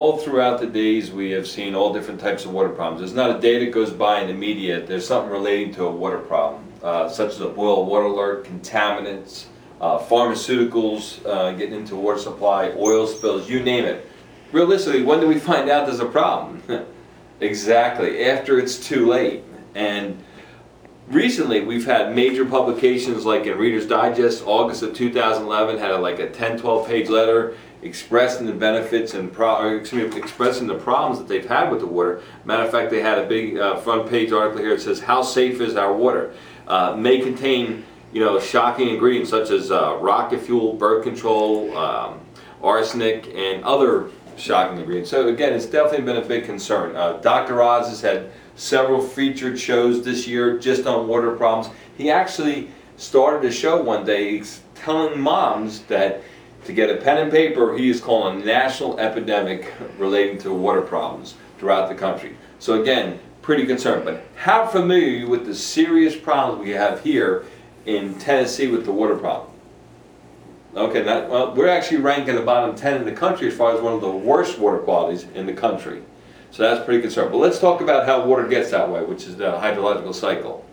All 0.00 0.16
throughout 0.16 0.60
the 0.60 0.66
days, 0.68 1.10
we 1.10 1.32
have 1.32 1.44
seen 1.44 1.74
all 1.74 1.92
different 1.92 2.20
types 2.20 2.44
of 2.44 2.52
water 2.52 2.68
problems. 2.68 3.00
There's 3.00 3.16
not 3.16 3.36
a 3.36 3.40
day 3.40 3.64
that 3.64 3.72
goes 3.72 3.90
by 3.90 4.20
in 4.20 4.28
the 4.28 4.32
media, 4.32 4.80
there's 4.80 5.04
something 5.04 5.28
relating 5.28 5.74
to 5.74 5.86
a 5.86 5.90
water 5.90 6.18
problem, 6.18 6.62
uh, 6.84 7.08
such 7.08 7.32
as 7.32 7.40
a 7.40 7.48
boil 7.48 7.84
water 7.84 8.04
alert, 8.04 8.44
contaminants, 8.44 9.46
uh, 9.80 9.98
pharmaceuticals 9.98 11.26
uh, 11.26 11.50
getting 11.50 11.80
into 11.80 11.96
water 11.96 12.20
supply, 12.20 12.72
oil 12.76 13.08
spills, 13.08 13.50
you 13.50 13.58
name 13.58 13.84
it. 13.84 14.08
Realistically, 14.52 15.02
when 15.02 15.18
do 15.18 15.26
we 15.26 15.40
find 15.40 15.68
out 15.68 15.86
there's 15.88 15.98
a 15.98 16.06
problem? 16.06 16.62
exactly, 17.40 18.24
after 18.24 18.60
it's 18.60 18.78
too 18.78 19.08
late. 19.08 19.42
And 19.74 20.22
recently, 21.10 21.60
we've 21.60 21.86
had 21.86 22.14
major 22.14 22.44
publications 22.44 23.24
like 23.24 23.46
in 23.46 23.58
Reader's 23.58 23.86
Digest, 23.86 24.44
August 24.46 24.82
of 24.82 24.94
2011, 24.94 25.78
had 25.78 25.94
like 26.00 26.18
a 26.18 26.30
10, 26.30 26.58
12 26.58 26.86
page 26.86 27.08
letter 27.08 27.56
expressing 27.82 28.46
the 28.46 28.52
benefits 28.52 29.14
and 29.14 29.32
pro, 29.32 29.76
excuse 29.76 30.12
me, 30.12 30.20
expressing 30.20 30.66
the 30.66 30.74
problems 30.74 31.18
that 31.18 31.28
they've 31.28 31.46
had 31.46 31.70
with 31.70 31.80
the 31.80 31.86
water. 31.86 32.22
Matter 32.44 32.64
of 32.64 32.70
fact, 32.70 32.90
they 32.90 33.00
had 33.00 33.18
a 33.18 33.26
big 33.26 33.56
uh, 33.56 33.76
front 33.76 34.08
page 34.08 34.32
article 34.32 34.60
here 34.60 34.74
that 34.74 34.82
says, 34.82 35.00
"How 35.00 35.22
safe 35.22 35.60
is 35.60 35.76
our 35.76 35.92
water?" 35.92 36.34
Uh, 36.66 36.94
may 36.96 37.20
contain, 37.20 37.84
you 38.12 38.20
know, 38.20 38.40
shocking 38.40 38.88
ingredients 38.88 39.30
such 39.30 39.50
as 39.50 39.70
uh, 39.70 39.96
rocket 40.00 40.40
fuel, 40.40 40.72
birth 40.74 41.04
control, 41.04 41.76
um, 41.76 42.20
arsenic, 42.62 43.32
and 43.34 43.62
other 43.64 44.10
shocking 44.38 44.78
ingredients. 44.78 45.10
So 45.10 45.28
again, 45.28 45.52
it's 45.52 45.66
definitely 45.66 46.06
been 46.06 46.16
a 46.16 46.26
big 46.26 46.44
concern. 46.44 46.96
Uh, 46.96 47.14
Dr. 47.14 47.62
Oz 47.62 47.88
has 47.88 48.00
had 48.00 48.30
several 48.56 49.00
featured 49.00 49.58
shows 49.58 50.04
this 50.04 50.26
year 50.26 50.58
just 50.58 50.86
on 50.86 51.08
water 51.08 51.32
problems. 51.36 51.74
He 51.96 52.10
actually 52.10 52.70
started 52.96 53.48
a 53.48 53.52
show 53.52 53.82
one 53.82 54.04
day 54.04 54.42
telling 54.74 55.20
moms 55.20 55.82
that 55.82 56.22
to 56.64 56.72
get 56.72 56.90
a 56.90 56.96
pen 56.96 57.18
and 57.18 57.30
paper, 57.30 57.76
he 57.76 57.88
is 57.88 58.00
calling 58.00 58.42
a 58.42 58.44
national 58.44 58.98
epidemic 58.98 59.72
relating 59.96 60.38
to 60.38 60.52
water 60.52 60.82
problems 60.82 61.34
throughout 61.58 61.88
the 61.88 61.94
country. 61.94 62.36
So 62.58 62.82
again, 62.82 63.18
pretty 63.42 63.64
concerned. 63.64 64.04
But 64.04 64.24
how 64.36 64.66
familiar 64.66 65.06
are 65.06 65.10
you 65.10 65.28
with 65.28 65.46
the 65.46 65.54
serious 65.54 66.16
problems 66.16 66.62
we 66.62 66.70
have 66.70 67.02
here 67.02 67.44
in 67.86 68.14
Tennessee 68.18 68.66
with 68.66 68.84
the 68.84 68.92
water 68.92 69.16
problem? 69.16 69.50
Okay, 70.78 71.02
that, 71.02 71.28
well, 71.28 71.52
we're 71.54 71.68
actually 71.68 71.98
ranked 71.98 72.28
in 72.28 72.36
the 72.36 72.42
bottom 72.42 72.76
10 72.76 72.98
in 72.98 73.04
the 73.04 73.12
country 73.12 73.48
as 73.48 73.56
far 73.56 73.74
as 73.74 73.80
one 73.80 73.94
of 73.94 74.00
the 74.00 74.10
worst 74.10 74.60
water 74.60 74.78
qualities 74.78 75.26
in 75.34 75.44
the 75.44 75.52
country. 75.52 76.02
So 76.52 76.62
that's 76.62 76.84
pretty 76.84 77.02
concerning. 77.02 77.32
But 77.32 77.38
let's 77.38 77.58
talk 77.58 77.80
about 77.80 78.06
how 78.06 78.24
water 78.24 78.46
gets 78.46 78.70
that 78.70 78.88
way, 78.88 79.02
which 79.04 79.24
is 79.24 79.36
the 79.36 79.52
hydrological 79.52 80.14
cycle. 80.14 80.64